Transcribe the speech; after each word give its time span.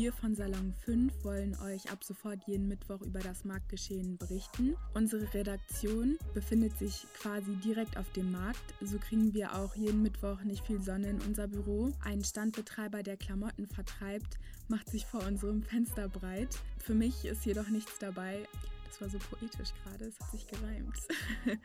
Wir 0.00 0.14
von 0.14 0.34
Salon 0.34 0.72
5 0.86 1.24
wollen 1.24 1.54
euch 1.60 1.92
ab 1.92 2.02
sofort 2.02 2.42
jeden 2.46 2.68
Mittwoch 2.68 3.02
über 3.02 3.18
das 3.18 3.44
Marktgeschehen 3.44 4.16
berichten. 4.16 4.74
Unsere 4.94 5.34
Redaktion 5.34 6.16
befindet 6.32 6.78
sich 6.78 7.04
quasi 7.12 7.54
direkt 7.56 7.98
auf 7.98 8.10
dem 8.12 8.32
Markt. 8.32 8.62
So 8.80 8.96
kriegen 8.96 9.34
wir 9.34 9.54
auch 9.54 9.76
jeden 9.76 10.00
Mittwoch 10.00 10.40
nicht 10.40 10.64
viel 10.64 10.80
Sonne 10.80 11.10
in 11.10 11.20
unser 11.20 11.48
Büro. 11.48 11.92
Ein 12.02 12.24
Standbetreiber, 12.24 13.02
der 13.02 13.18
Klamotten 13.18 13.66
vertreibt, 13.66 14.38
macht 14.68 14.88
sich 14.88 15.04
vor 15.04 15.22
unserem 15.26 15.62
Fenster 15.62 16.08
breit. 16.08 16.58
Für 16.78 16.94
mich 16.94 17.26
ist 17.26 17.44
jedoch 17.44 17.68
nichts 17.68 17.98
dabei. 17.98 18.48
Das 18.86 19.02
war 19.02 19.10
so 19.10 19.18
poetisch 19.18 19.74
gerade, 19.84 20.06
es 20.06 20.18
hat 20.18 20.30
sich 20.30 20.46
gereimt. 20.46 20.96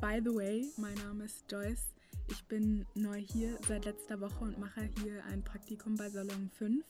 By 0.00 0.22
the 0.24 0.34
way, 0.34 0.64
mein 0.78 0.94
Name 0.94 1.24
ist 1.24 1.44
Joyce. 1.52 1.92
Ich 2.30 2.42
bin 2.44 2.86
neu 2.94 3.18
hier 3.20 3.58
seit 3.68 3.84
letzter 3.84 4.18
Woche 4.18 4.42
und 4.42 4.58
mache 4.58 4.88
hier 5.02 5.22
ein 5.26 5.42
Praktikum 5.42 5.94
bei 5.96 6.08
Salon 6.08 6.50
5. 6.54 6.82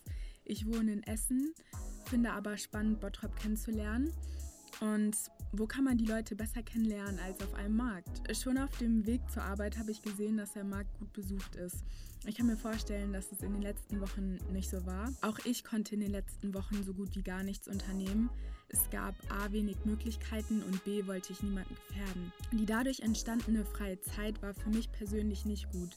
Ich 0.48 0.64
wohne 0.66 0.92
in 0.92 1.02
Essen, 1.02 1.52
finde 2.04 2.32
aber 2.32 2.56
spannend, 2.56 3.00
Bottrop 3.00 3.34
kennenzulernen. 3.36 4.12
Und 4.80 5.16
wo 5.52 5.66
kann 5.66 5.84
man 5.84 5.96
die 5.96 6.04
Leute 6.04 6.36
besser 6.36 6.62
kennenlernen 6.62 7.18
als 7.18 7.42
auf 7.42 7.54
einem 7.54 7.76
Markt? 7.76 8.22
Schon 8.36 8.58
auf 8.58 8.76
dem 8.78 9.06
Weg 9.06 9.20
zur 9.32 9.42
Arbeit 9.42 9.76
habe 9.76 9.90
ich 9.90 10.02
gesehen, 10.02 10.36
dass 10.36 10.52
der 10.52 10.64
Markt 10.64 10.96
gut 10.98 11.12
besucht 11.12 11.56
ist. 11.56 11.84
Ich 12.26 12.36
kann 12.36 12.46
mir 12.46 12.56
vorstellen, 12.56 13.12
dass 13.12 13.32
es 13.32 13.42
in 13.42 13.54
den 13.54 13.62
letzten 13.62 14.00
Wochen 14.00 14.38
nicht 14.52 14.70
so 14.70 14.84
war. 14.86 15.12
Auch 15.22 15.38
ich 15.44 15.64
konnte 15.64 15.94
in 15.94 16.00
den 16.00 16.10
letzten 16.10 16.54
Wochen 16.54 16.84
so 16.84 16.92
gut 16.92 17.16
wie 17.16 17.22
gar 17.22 17.42
nichts 17.42 17.66
unternehmen. 17.68 18.30
Es 18.68 18.90
gab 18.90 19.14
A 19.30 19.50
wenig 19.52 19.76
Möglichkeiten 19.84 20.62
und 20.62 20.84
B 20.84 21.06
wollte 21.06 21.32
ich 21.32 21.42
niemanden 21.42 21.74
gefährden. 21.74 22.32
Die 22.52 22.66
dadurch 22.66 23.00
entstandene 23.00 23.64
freie 23.64 24.00
Zeit 24.00 24.42
war 24.42 24.54
für 24.54 24.70
mich 24.70 24.92
persönlich 24.92 25.44
nicht 25.44 25.70
gut. 25.72 25.96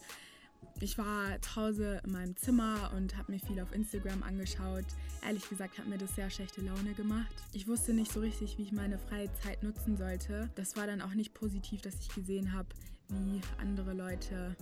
Ich 0.81 0.97
war 0.97 1.41
zu 1.41 1.55
Hause 1.57 2.01
in 2.05 2.11
meinem 2.13 2.37
Zimmer 2.37 2.91
und 2.95 3.17
habe 3.17 3.33
mir 3.33 3.39
viel 3.39 3.59
auf 3.59 3.73
Instagram 3.73 4.23
angeschaut. 4.23 4.85
Ehrlich 5.25 5.47
gesagt 5.49 5.77
hat 5.77 5.87
mir 5.87 5.97
das 5.97 6.15
sehr 6.15 6.29
schlechte 6.29 6.61
Laune 6.61 6.93
gemacht. 6.93 7.35
Ich 7.51 7.67
wusste 7.67 7.93
nicht 7.93 8.13
so 8.13 8.21
richtig, 8.21 8.57
wie 8.57 8.63
ich 8.63 8.71
meine 8.71 8.97
freie 8.97 9.29
Zeit 9.33 9.61
nutzen 9.61 9.97
sollte. 9.97 10.49
Das 10.55 10.77
war 10.77 10.87
dann 10.87 11.01
auch 11.01 11.13
nicht 11.13 11.33
positiv, 11.33 11.81
dass 11.81 11.99
ich 11.99 12.07
gesehen 12.15 12.53
habe, 12.53 12.69
wie 13.09 13.41
andere 13.57 13.93
Leute 13.93 14.55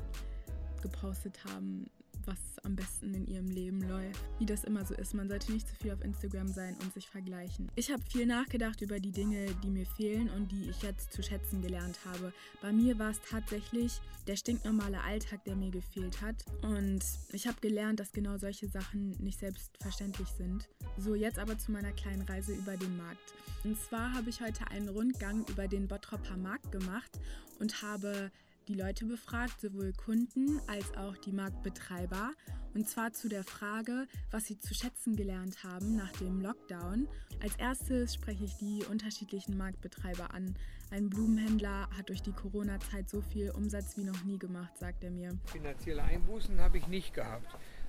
gepostet 0.82 1.40
haben, 1.46 1.88
was 2.28 2.38
am 2.64 2.76
besten 2.76 3.14
in 3.14 3.26
ihrem 3.26 3.48
Leben 3.48 3.82
läuft. 3.88 4.20
Wie 4.40 4.46
das 4.46 4.64
immer 4.64 4.86
so 4.86 4.94
ist, 4.94 5.14
man 5.14 5.30
sollte 5.30 5.52
nicht 5.52 5.68
zu 5.68 5.76
viel 5.76 5.92
auf 5.92 6.04
Instagram 6.04 6.48
sein 6.48 6.76
und 6.84 6.94
sich 6.94 7.08
vergleichen. 7.08 7.72
Ich 7.76 7.92
habe 7.92 8.04
viel 8.04 8.26
nachgedacht 8.26 8.82
über 8.82 9.00
die 9.00 9.12
Dinge, 9.12 9.48
die 9.64 9.70
mir 9.70 9.86
fehlen 9.86 10.30
und 10.30 10.52
die 10.52 10.70
ich 10.70 10.82
jetzt 10.84 11.14
zu 11.14 11.24
schätzen 11.24 11.62
gelernt 11.62 12.00
habe. 12.06 12.34
Bei 12.62 12.72
mir 12.72 13.00
war 13.00 13.12
es 13.12 13.22
tatsächlich 13.30 14.02
der 14.28 14.36
stinknormale 14.36 15.02
Alltag, 15.02 15.44
der 15.46 15.56
mir 15.56 15.72
gefehlt 15.72 16.22
hat. 16.22 16.44
Und 16.62 17.04
ich 17.32 17.48
habe 17.48 17.60
gelernt, 17.62 18.00
dass 18.00 18.12
genau 18.12 18.38
solche 18.38 18.68
Sachen 18.68 19.12
nicht 19.20 19.40
selbstverständlich 19.40 20.28
sind. 20.38 20.68
So, 20.98 21.16
jetzt 21.16 21.40
aber 21.40 21.58
zu 21.58 21.72
meiner 21.72 21.94
kleinen 21.94 22.24
Reise 22.24 22.54
über 22.54 22.76
den 22.76 22.98
Markt. 22.98 23.34
Und 23.64 23.80
zwar 23.80 24.14
habe 24.14 24.30
ich 24.30 24.42
heute 24.42 24.68
einen 24.70 24.90
Rundgang 24.90 25.46
über 25.48 25.68
den 25.68 25.88
Bottropper 25.88 26.38
Markt 26.38 26.72
gemacht 26.72 27.12
und 27.60 27.82
habe 27.82 28.32
die 28.68 28.74
Leute 28.74 29.06
befragt, 29.06 29.62
sowohl 29.62 29.94
Kunden 29.94 30.60
als 30.68 30.96
auch 30.98 31.18
die 31.18 31.32
Marktbetreiber. 31.32 32.32
Und 32.74 32.88
zwar 32.88 33.14
zu 33.14 33.30
der 33.30 33.44
Frage, 33.44 34.08
was 34.30 34.46
sie 34.46 34.60
zu 34.60 34.74
schätzen 34.74 35.16
gelernt 35.16 35.64
haben 35.64 35.96
nach 35.96 36.12
dem 36.14 36.42
Lockdown. 36.42 37.08
Als 37.42 37.56
erstes 37.56 38.14
spreche 38.14 38.44
ich 38.44 38.56
die 38.58 38.84
unterschiedlichen 38.90 39.58
Marktbetreiber 39.58 40.34
an. 40.34 40.56
Ein 40.92 41.10
Blumenhändler 41.10 41.90
hat 41.98 42.10
durch 42.10 42.22
die 42.22 42.34
Corona-Zeit 42.34 43.10
so 43.10 43.22
viel 43.22 43.52
Umsatz 43.52 43.98
wie 43.98 44.04
noch 44.04 44.24
nie 44.24 44.38
gemacht, 44.38 44.78
sagt 44.78 45.04
er 45.04 45.12
mir. 45.12 45.38
Finanzielle 45.46 46.04
Einbußen 46.04 46.60
habe 46.60 46.78
ich 46.78 46.88
nicht 46.88 47.14
gehabt. 47.14 47.48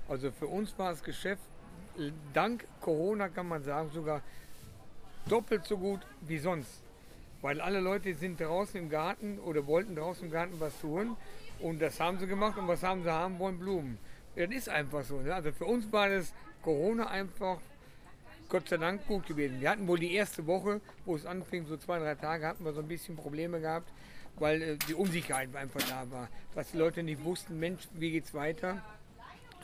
Also 0.09 0.31
für 0.31 0.47
uns 0.47 0.79
war 0.79 0.91
das 0.91 1.03
Geschäft 1.03 1.43
dank 2.33 2.67
Corona, 2.81 3.29
kann 3.29 3.49
man 3.49 3.63
sagen, 3.63 3.91
sogar 3.91 4.23
doppelt 5.29 5.65
so 5.65 5.77
gut 5.77 6.01
wie 6.21 6.39
sonst. 6.39 6.88
Weil 7.41 7.61
alle 7.61 7.81
Leute 7.81 8.15
sind 8.15 8.41
draußen 8.41 8.81
im 8.81 8.91
Garten 8.91 9.39
oder 9.39 9.67
wollten 9.67 9.95
draußen 9.95 10.25
im 10.25 10.31
Garten 10.31 10.55
was 10.59 10.79
tun. 10.81 11.17
Und 11.61 11.81
das 11.81 12.01
haben 12.01 12.19
sie 12.19 12.27
gemacht. 12.27 12.59
Und 12.59 12.69
was 12.69 12.83
haben 12.83 13.03
sie 13.03 13.13
haben 13.13 13.39
wollen? 13.39 13.59
Blumen. 13.59 13.99
Das 14.35 14.51
ist 14.51 14.69
einfach 14.69 15.05
so. 15.05 15.21
Ne? 15.21 15.35
Also 15.35 15.53
für 15.53 15.65
uns 15.65 15.91
war 15.93 16.09
das 16.09 16.33
Corona 16.63 17.09
einfach 17.09 17.59
Gott 18.49 18.69
sei 18.69 18.79
Dank 18.79 19.07
gut 19.07 19.27
gewesen. 19.27 19.61
Wir 19.61 19.71
hatten 19.71 19.87
wohl 19.87 19.99
die 19.99 20.15
erste 20.15 20.47
Woche, 20.47 20.81
wo 21.05 21.17
es 21.17 21.27
anfing, 21.27 21.67
so 21.67 21.77
zwei, 21.77 21.99
drei 21.99 22.15
Tage, 22.15 22.47
hatten 22.47 22.65
wir 22.65 22.73
so 22.73 22.81
ein 22.81 22.89
bisschen 22.89 23.15
Probleme 23.15 23.61
gehabt, 23.61 23.91
weil 24.37 24.63
äh, 24.63 24.77
die 24.89 24.95
Unsicherheit 24.95 25.55
einfach 25.55 25.83
da 25.83 26.11
war. 26.11 26.29
Dass 26.55 26.71
die 26.71 26.79
Leute 26.79 27.03
nicht 27.03 27.23
wussten, 27.25 27.59
Mensch, 27.59 27.87
wie 27.93 28.11
geht's 28.11 28.33
weiter? 28.33 28.83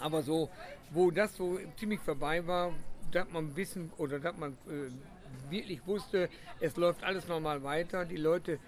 Aber 0.00 0.22
so, 0.22 0.50
wo 0.91 1.10
das 1.10 1.34
so 1.37 1.59
ziemlich 1.78 2.00
vorbei 2.00 2.47
war, 2.47 2.72
dass 3.10 3.31
man 3.31 3.56
wissen 3.56 3.91
oder 3.97 4.19
dass 4.19 4.37
man 4.37 4.53
äh, 4.69 4.91
wirklich 5.50 5.87
wusste, 5.87 6.28
es 6.61 6.77
läuft 6.77 7.05
alles 7.05 7.28
normal 7.28 7.62
weiter. 7.62 8.05
Die 8.05 8.17
Leute 8.17 8.59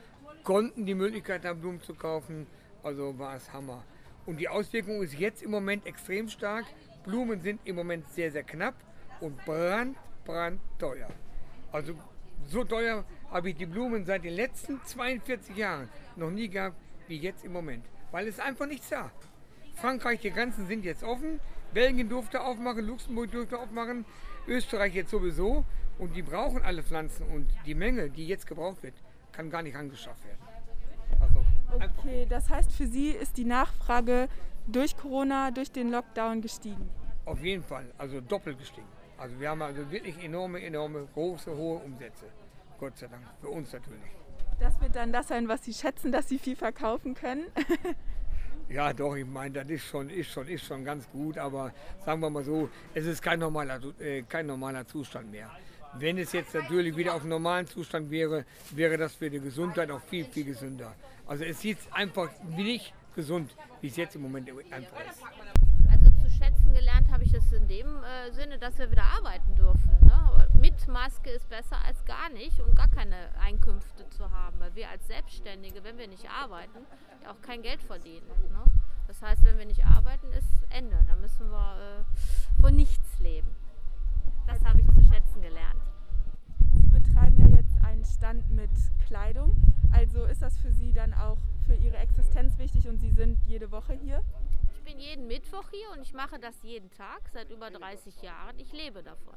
konnten 0.44 0.87
die 0.87 0.94
Möglichkeit 0.94 1.44
haben, 1.44 1.60
Blumen 1.60 1.81
zu 1.81 1.94
kaufen. 1.94 2.47
Also 2.82 3.19
war 3.19 3.37
es 3.37 3.53
Hammer. 3.53 3.84
Und 4.27 4.38
die 4.38 4.49
Auswirkung 4.49 5.03
ist 5.03 5.15
jetzt 5.15 5.43
im 5.43 5.50
Moment 5.50 5.87
extrem 5.87 6.28
stark. 6.28 6.65
Blumen 7.04 7.41
sind 7.41 7.60
im 7.65 7.77
Moment 7.77 8.09
sehr, 8.09 8.31
sehr 8.31 8.43
knapp 8.43 8.75
und 9.21 9.37
brand, 9.44 9.97
brand 10.25 10.60
teuer. 10.78 11.09
Also 11.72 11.94
so 12.49 12.65
teuer 12.65 13.04
habe 13.31 13.50
ich 13.50 13.56
die 13.56 13.66
Blumen 13.66 14.04
seit 14.04 14.25
den 14.25 14.34
letzten 14.34 14.81
42 14.84 15.56
Jahren 15.56 15.88
noch 16.16 16.31
nie 16.31 16.48
gehabt 16.48 16.77
wie 17.09 17.19
jetzt 17.19 17.44
im 17.44 17.53
Moment. 17.53 17.84
Weil 18.10 18.28
es 18.28 18.41
einfach 18.41 18.66
nichts 18.66 18.88
da. 18.88 19.10
Frankreich, 19.75 20.21
die 20.21 20.31
Grenzen 20.31 20.66
sind 20.66 20.84
jetzt 20.84 21.03
offen. 21.03 21.41
Belgien 21.72 22.09
durfte 22.09 22.41
aufmachen, 22.41 22.87
Luxemburg 22.87 23.31
durfte 23.31 23.59
aufmachen, 23.59 24.04
Österreich 24.47 24.94
jetzt 24.94 25.10
sowieso. 25.10 25.65
Und 25.98 26.14
die 26.14 26.22
brauchen 26.22 26.62
alle 26.62 26.82
Pflanzen 26.82 27.26
und 27.28 27.48
die 27.64 27.74
Menge, 27.74 28.10
die 28.10 28.26
jetzt 28.26 28.46
gebraucht 28.46 28.82
wird, 28.82 28.94
kann 29.32 29.50
gar 29.50 29.62
nicht 29.62 29.76
angeschafft 29.76 30.24
werden. 30.24 30.40
Also, 31.20 31.44
okay, 31.98 32.26
das 32.28 32.50
heißt 32.50 32.72
für 32.72 32.86
Sie 32.86 33.10
ist 33.10 33.36
die 33.36 33.44
Nachfrage 33.44 34.28
durch 34.66 34.96
Corona, 34.96 35.50
durch 35.50 35.70
den 35.70 35.90
Lockdown 35.90 36.42
gestiegen? 36.42 36.88
Auf 37.24 37.42
jeden 37.42 37.62
Fall, 37.62 37.86
also 37.98 38.20
doppelt 38.20 38.58
gestiegen. 38.58 38.86
Also 39.18 39.38
wir 39.40 39.48
haben 39.48 39.62
also 39.62 39.90
wirklich 39.90 40.22
enorme, 40.22 40.62
enorme, 40.62 41.08
große, 41.14 41.56
hohe 41.56 41.78
Umsätze. 41.78 42.26
Gott 42.78 42.98
sei 42.98 43.06
Dank, 43.06 43.22
für 43.40 43.48
uns 43.48 43.72
natürlich. 43.72 44.10
Das 44.60 44.78
wird 44.80 44.94
dann 44.96 45.12
das 45.12 45.28
sein, 45.28 45.48
was 45.48 45.64
Sie 45.64 45.72
schätzen, 45.72 46.12
dass 46.12 46.28
Sie 46.28 46.38
viel 46.38 46.56
verkaufen 46.56 47.14
können? 47.14 47.46
Ja, 48.68 48.92
doch, 48.92 49.14
ich 49.14 49.24
meine, 49.24 49.62
das 49.62 49.68
ist 49.70 49.84
schon, 49.84 50.10
ist, 50.10 50.28
schon, 50.28 50.48
ist 50.48 50.64
schon 50.64 50.84
ganz 50.84 51.08
gut, 51.10 51.38
aber 51.38 51.72
sagen 52.04 52.20
wir 52.20 52.30
mal 52.30 52.42
so, 52.42 52.68
es 52.94 53.06
ist 53.06 53.22
kein 53.22 53.38
normaler, 53.38 53.78
äh, 54.00 54.22
kein 54.22 54.46
normaler 54.46 54.84
Zustand 54.84 55.30
mehr. 55.30 55.48
Wenn 55.98 56.18
es 56.18 56.32
jetzt 56.32 56.54
natürlich 56.54 56.96
wieder 56.96 57.14
auf 57.14 57.24
normalen 57.24 57.66
Zustand 57.66 58.10
wäre, 58.10 58.44
wäre 58.72 58.98
das 58.98 59.14
für 59.14 59.30
die 59.30 59.40
Gesundheit 59.40 59.90
auch 59.90 60.00
viel, 60.02 60.24
viel 60.24 60.44
gesünder. 60.44 60.94
Also 61.26 61.44
es 61.44 61.60
sieht 61.60 61.78
einfach 61.90 62.28
nicht 62.56 62.92
gesund, 63.14 63.50
wie 63.80 63.88
es 63.88 63.96
jetzt 63.96 64.14
im 64.14 64.22
Moment 64.22 64.48
einfach 64.70 65.00
ist. 65.10 65.22
Also 65.90 66.10
zu 66.22 66.30
schätzen 66.30 66.74
gelernt 66.74 67.10
habe 67.10 67.24
ich 67.24 67.32
es 67.32 67.50
in 67.50 67.66
dem 67.66 67.86
äh, 67.86 68.30
Sinne, 68.32 68.58
dass 68.58 68.78
wir 68.78 68.90
wieder 68.90 69.04
arbeiten 69.04 69.54
dürfen. 69.54 69.90
Ne? 70.02 70.48
Mit 70.60 70.86
Maske 70.86 71.30
ist 71.30 71.48
besser 71.48 71.82
als 71.86 72.04
gar 72.04 72.28
nicht 72.30 72.60
und 72.60 72.76
gar 72.76 72.88
keine 72.88 73.16
Einkünfte 73.40 74.08
zu 74.10 74.30
haben. 74.30 74.60
Weil 74.60 74.74
wir 74.74 74.90
als 74.90 75.06
Selbstständige, 75.06 75.82
wenn 75.82 75.96
wir 75.96 76.08
nicht 76.08 76.28
arbeiten, 76.28 76.80
auch 77.26 77.40
kein 77.40 77.62
Geld 77.62 77.82
verdienen. 77.82 78.26
Ne? 78.50 78.64
Das 79.06 79.22
heißt, 79.22 79.44
wenn 79.44 79.56
wir 79.56 79.66
nicht 79.66 79.84
arbeiten, 79.86 80.30
ist 80.32 80.48
Ende. 80.68 80.98
Da 81.08 81.16
müssen 81.16 81.50
wir 81.50 82.04
äh, 82.04 82.60
von 82.60 82.76
nichts 82.76 83.18
leben. 83.18 83.48
Das 84.46 84.64
habe 84.64 84.80
ich 84.80 84.86
zu 84.86 85.02
schätzen 85.12 85.42
gelernt. 85.42 85.82
Sie 86.74 86.86
betreiben 86.86 87.38
ja 87.38 87.56
jetzt 87.56 87.76
einen 87.84 88.04
Stand 88.04 88.48
mit 88.50 88.70
Kleidung. 89.06 89.56
Also 89.92 90.24
ist 90.24 90.42
das 90.42 90.56
für 90.58 90.70
Sie 90.70 90.92
dann 90.92 91.14
auch 91.14 91.38
für 91.66 91.74
Ihre 91.74 91.96
Existenz 91.96 92.56
wichtig 92.58 92.88
und 92.88 92.98
Sie 92.98 93.10
sind 93.10 93.38
jede 93.44 93.70
Woche 93.70 93.94
hier? 93.94 94.22
Ich 94.72 94.82
bin 94.82 94.98
jeden 94.98 95.26
Mittwoch 95.26 95.68
hier 95.70 95.90
und 95.96 96.02
ich 96.02 96.14
mache 96.14 96.38
das 96.38 96.62
jeden 96.62 96.90
Tag 96.90 97.28
seit 97.32 97.50
über 97.50 97.70
30 97.70 98.22
Jahren. 98.22 98.58
Ich 98.58 98.72
lebe 98.72 99.02
davon. 99.02 99.34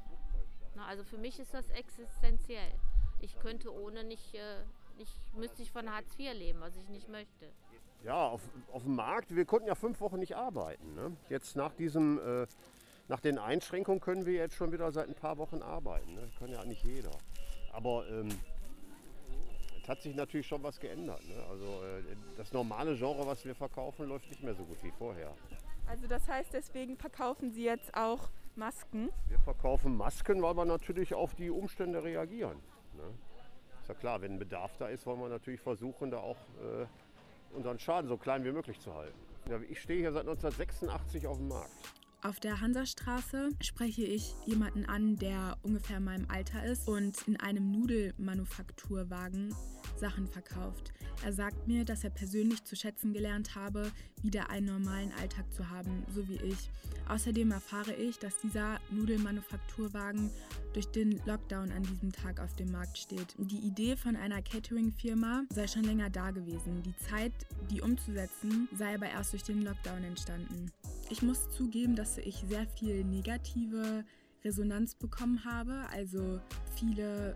Na, 0.76 0.86
also 0.86 1.04
für 1.04 1.18
mich 1.18 1.40
ist 1.40 1.54
das 1.54 1.70
existenziell. 1.70 2.72
Ich 3.22 3.38
könnte 3.40 3.74
ohne 3.74 4.04
nicht, 4.04 4.36
äh, 4.36 4.64
nicht 4.98 5.12
müsste 5.36 5.62
ich 5.62 5.72
von 5.72 5.90
Hartz 5.90 6.18
IV 6.20 6.34
leben, 6.34 6.60
was 6.60 6.76
ich 6.76 6.88
nicht 6.90 7.10
möchte. 7.10 7.52
Ja, 8.04 8.28
auf, 8.28 8.42
auf 8.72 8.84
dem 8.84 8.96
Markt, 8.96 9.36
wir 9.36 9.46
konnten 9.46 9.68
ja 9.68 9.76
fünf 9.76 10.00
Wochen 10.00 10.20
nicht 10.20 10.36
arbeiten. 10.36 10.94
Ne? 10.94 11.18
Jetzt 11.30 11.56
nach 11.56 11.74
diesem 11.74 12.20
äh, 12.20 12.48
nach 13.10 13.20
den 13.20 13.40
Einschränkungen 13.40 14.00
können 14.00 14.26
wir 14.26 14.34
jetzt 14.34 14.56
schon 14.56 14.72
wieder 14.72 14.92
seit 14.92 15.10
ein 15.10 15.16
paar 15.16 15.38
Wochen 15.40 15.62
arbeiten. 15.62 16.14
Ne? 16.14 16.30
Kann 16.38 16.52
ja 16.52 16.64
nicht 16.64 16.84
jeder. 16.84 17.12
Aber 17.74 18.08
ähm, 18.08 18.30
es 19.82 19.90
hat 19.90 20.02
sich 20.02 20.16
natürlich 20.16 20.48
schon 20.48 20.62
was 20.62 20.80
geändert. 20.80 21.22
Ne? 21.28 21.44
Also 21.50 21.66
äh, 21.66 22.16
das 22.38 22.54
normale 22.54 22.96
Genre, 22.96 23.26
was 23.26 23.44
wir 23.44 23.56
verkaufen, 23.56 24.08
läuft 24.08 24.30
nicht 24.30 24.44
mehr 24.44 24.54
so 24.54 24.64
gut 24.64 24.78
wie 24.84 24.92
vorher. 24.92 25.34
Also 25.88 26.06
das 26.08 26.28
heißt, 26.28 26.54
deswegen 26.54 26.98
verkaufen 26.98 27.52
Sie 27.52 27.64
jetzt 27.64 27.96
auch 27.96 28.30
Masken? 28.56 29.10
Wir 29.28 29.40
verkaufen 29.40 29.98
Masken, 29.98 30.44
weil 30.44 30.56
wir 30.56 30.66
natürlich 30.66 31.16
auf 31.16 31.34
die 31.34 31.50
Umstände 31.50 32.04
reagieren. 32.04 32.60
Ne? 32.96 33.12
Ist 33.82 33.90
ja 33.90 33.96
klar, 33.96 34.22
wenn 34.22 34.34
ein 34.34 34.40
Bedarf 34.40 34.78
da 34.78 34.88
ist, 34.88 35.08
wollen 35.08 35.20
wir 35.20 35.30
natürlich 35.30 35.62
versuchen, 35.62 36.12
da 36.12 36.20
auch 36.20 36.38
äh, 36.62 37.56
unseren 37.56 37.80
Schaden 37.80 38.08
so 38.08 38.18
klein 38.18 38.44
wie 38.44 38.52
möglich 38.52 38.80
zu 38.80 38.94
halten. 38.94 39.18
Ja, 39.50 39.60
ich 39.68 39.82
stehe 39.82 40.00
hier 40.00 40.12
seit 40.12 40.28
1986 40.28 41.26
auf 41.26 41.38
dem 41.38 41.48
Markt. 41.48 41.99
Auf 42.22 42.42
der 42.42 42.60
Hansastraße 42.60 43.50
spreche 43.62 44.04
ich 44.04 44.36
jemanden 44.46 44.86
an, 44.86 45.16
der 45.16 45.58
ungefähr 45.64 46.02
meinem 46.02 46.26
Alter 46.30 46.66
ist 46.66 46.86
und 46.90 47.18
in 47.30 47.40
einem 47.40 47.72
Nudelmanufakturwagen 47.72 49.56
Sachen 49.96 50.28
verkauft. 50.28 50.92
Er 51.24 51.32
sagt 51.32 51.70
mir, 51.70 51.86
dass 51.86 52.04
er 52.04 52.10
persönlich 52.10 52.66
zu 52.66 52.76
schätzen 52.76 53.14
gelernt 53.14 53.56
habe, 53.56 53.90
wieder 54.22 54.50
einen 54.50 54.66
normalen 54.66 55.14
Alltag 55.14 55.46
zu 55.54 55.70
haben, 55.70 56.04
so 56.14 56.28
wie 56.28 56.42
ich. 56.44 56.70
Außerdem 57.08 57.52
erfahre 57.52 57.94
ich, 57.94 58.20
dass 58.20 58.38
dieser 58.40 58.82
Nudelmanufakturwagen 58.92 60.30
durch 60.74 60.88
den 60.88 61.22
Lockdown 61.26 61.72
an 61.72 61.84
diesem 61.84 62.12
Tag 62.12 62.42
auf 62.42 62.54
dem 62.56 62.72
Markt 62.72 62.98
steht. 62.98 63.36
Die 63.38 63.60
Idee 63.60 63.96
von 63.96 64.18
einer 64.18 64.42
Catering-Firma 64.42 65.44
sei 65.54 65.68
schon 65.68 65.84
länger 65.84 66.10
da 66.10 66.32
gewesen. 66.32 66.84
Die 66.84 66.98
Zeit, 66.98 67.34
die 67.72 67.82
umzusetzen, 67.82 68.68
sei 68.78 68.96
aber 68.96 69.10
erst 69.10 69.32
durch 69.32 69.44
den 69.44 69.62
Lockdown 69.62 70.04
entstanden. 70.04 70.70
Ich 71.10 71.24
muss 71.24 71.50
zugeben, 71.50 71.96
dass 71.96 72.20
ich 72.20 72.46
sehr 72.48 72.68
viel 72.68 73.04
negative 73.04 74.06
Resonanz 74.44 74.94
bekommen 74.94 75.44
habe. 75.44 75.86
Also 75.92 76.40
viele 76.76 77.36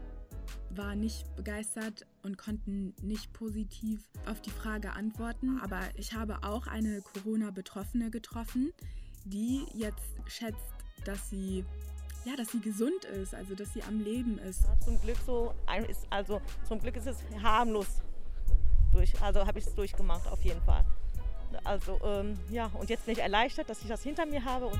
waren 0.70 1.00
nicht 1.00 1.36
begeistert 1.36 2.06
und 2.22 2.38
konnten 2.38 2.94
nicht 3.02 3.34
positiv 3.34 4.08
auf 4.28 4.42
die 4.42 4.52
Frage 4.52 4.94
antworten. 4.94 5.60
Aber 5.60 5.82
ich 5.96 6.14
habe 6.14 6.44
auch 6.44 6.68
eine 6.68 7.02
Corona-Betroffene 7.02 8.12
getroffen, 8.12 8.72
die 9.26 9.66
jetzt 9.74 10.14
schätzt, 10.28 10.74
dass 11.06 11.30
sie 11.30 11.66
ja, 12.26 12.38
dass 12.38 12.52
sie 12.52 12.62
gesund 12.62 13.04
ist, 13.06 13.36
also 13.36 13.54
dass 13.54 13.74
sie 13.74 13.84
am 13.84 14.00
Leben 14.00 14.38
ist. 14.38 14.64
Zum 14.86 15.02
Glück 15.02 15.18
so, 15.26 15.54
also 16.10 16.42
zum 16.66 16.80
Glück 16.80 16.96
ist 16.96 17.08
es 17.08 17.18
harmlos 17.42 18.02
durch, 18.94 19.20
also 19.22 19.46
habe 19.46 19.60
ich 19.60 19.66
es 19.66 19.76
durchgemacht 19.76 20.26
auf 20.28 20.42
jeden 20.44 20.62
Fall. 20.62 20.86
Also 21.64 22.00
ähm, 22.04 22.40
ja, 22.50 22.70
und 22.74 22.90
jetzt 22.90 23.06
bin 23.06 23.14
ich 23.14 23.22
erleichtert, 23.22 23.70
dass 23.70 23.82
ich 23.82 23.88
das 23.88 24.04
hinter 24.04 24.26
mir 24.26 24.44
habe. 24.44 24.72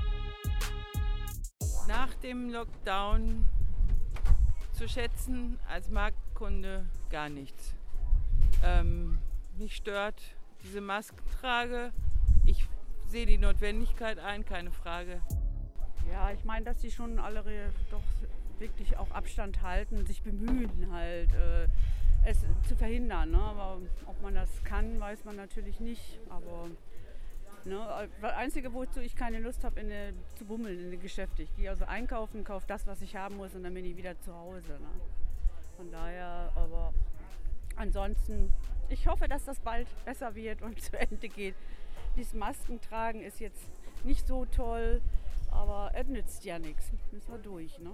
Nach 1.88 2.12
dem 2.14 2.50
Lockdown 2.50 3.44
zu 4.72 4.88
schätzen 4.88 5.58
als 5.68 5.90
Marktkunde 5.90 6.86
gar 7.10 7.28
nichts. 7.28 7.74
Ähm, 8.62 9.18
mich 9.56 9.76
stört 9.76 10.20
diese 10.62 10.80
Maskentrage. 10.80 11.92
Ich 12.44 12.66
sehe 13.06 13.26
die 13.26 13.38
Notwendigkeit 13.38 14.18
ein, 14.18 14.44
keine 14.44 14.72
Frage. 14.72 15.20
Ja, 16.10 16.30
ich 16.32 16.44
meine, 16.44 16.64
dass 16.64 16.80
sie 16.80 16.90
schon 16.90 17.18
alle 17.18 17.44
doch 17.90 18.02
wirklich 18.58 18.96
auch 18.96 19.10
Abstand 19.10 19.62
halten, 19.62 20.06
sich 20.06 20.22
bemühen 20.22 20.88
halt. 20.92 21.32
Äh, 21.32 21.68
es 22.24 22.38
zu 22.68 22.76
verhindern. 22.76 23.30
Ne? 23.30 23.38
Aber 23.38 23.78
ob 24.06 24.20
man 24.22 24.34
das 24.34 24.62
kann, 24.64 24.98
weiß 25.00 25.24
man 25.24 25.36
natürlich 25.36 25.80
nicht. 25.80 26.18
Aber 26.28 26.68
ne, 27.64 28.08
das 28.20 28.32
Einzige, 28.34 28.72
wozu 28.72 29.00
ich 29.00 29.16
keine 29.16 29.38
Lust 29.40 29.64
habe, 29.64 29.80
zu 30.36 30.44
bummeln 30.44 30.78
in 30.78 30.90
den 30.90 31.00
Geschäften. 31.00 31.44
Ich 31.44 31.54
gehe 31.56 31.70
also 31.70 31.84
einkaufen, 31.84 32.44
kaufe 32.44 32.66
das, 32.66 32.86
was 32.86 33.02
ich 33.02 33.16
haben 33.16 33.36
muss 33.36 33.54
und 33.54 33.62
dann 33.62 33.74
bin 33.74 33.84
ich 33.84 33.96
wieder 33.96 34.18
zu 34.20 34.34
Hause. 34.34 34.72
Ne? 34.72 34.88
Von 35.76 35.90
daher, 35.90 36.52
aber 36.54 36.92
ansonsten, 37.76 38.52
ich 38.88 39.06
hoffe, 39.06 39.28
dass 39.28 39.44
das 39.44 39.60
bald 39.60 39.88
besser 40.04 40.34
wird 40.34 40.62
und 40.62 40.80
zu 40.82 40.98
Ende 40.98 41.28
geht. 41.28 41.54
Dieses 42.16 42.34
Maskentragen 42.34 43.22
ist 43.22 43.40
jetzt 43.40 43.68
nicht 44.04 44.26
so 44.26 44.44
toll, 44.44 45.00
aber 45.50 45.90
es 45.94 46.06
nützt 46.06 46.44
ja 46.44 46.58
nichts. 46.58 46.92
Müssen 47.10 47.32
wir 47.32 47.38
durch. 47.38 47.78
Ne? 47.78 47.92